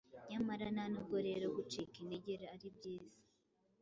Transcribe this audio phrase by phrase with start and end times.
[0.29, 3.19] Nyamara ntanubwo rero gucika integer aribyiza,